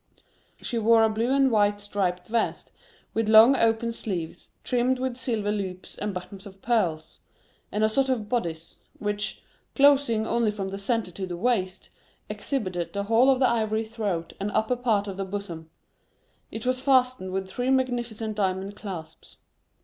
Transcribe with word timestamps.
She 0.63 0.79
wore 0.79 1.03
a 1.03 1.09
blue 1.11 1.31
and 1.31 1.51
white 1.51 1.79
striped 1.79 2.25
vest, 2.25 2.71
with 3.13 3.29
long 3.29 3.55
open 3.55 3.91
sleeves, 3.91 4.49
trimmed 4.63 4.97
with 4.97 5.15
silver 5.15 5.51
loops 5.51 5.95
and 5.95 6.11
buttons 6.11 6.47
of 6.47 6.59
pearls, 6.59 7.19
and 7.71 7.83
a 7.83 7.87
sort 7.87 8.09
of 8.09 8.27
bodice, 8.27 8.79
which, 8.97 9.43
closing 9.75 10.25
only 10.25 10.49
from 10.49 10.69
the 10.69 10.79
centre 10.79 11.11
to 11.11 11.27
the 11.27 11.37
waist, 11.37 11.91
exhibited 12.29 12.93
the 12.93 13.03
whole 13.03 13.29
of 13.29 13.37
the 13.39 13.47
ivory 13.47 13.85
throat 13.85 14.33
and 14.39 14.49
upper 14.53 14.75
part 14.75 15.07
of 15.07 15.17
the 15.17 15.23
bosom; 15.23 15.69
it 16.49 16.65
was 16.65 16.81
fastened 16.81 17.31
with 17.31 17.47
three 17.47 17.69
magnificent 17.69 18.35
diamond 18.37 18.75
clasps. 18.75 19.37